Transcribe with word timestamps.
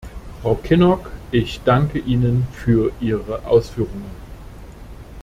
Frau 0.41 0.55
Kinnock, 0.55 1.11
ich 1.29 1.61
danke 1.63 1.99
Ihnen 1.99 2.47
für 2.53 2.91
Ihre 3.01 3.45
Ausführungen. 3.45 4.09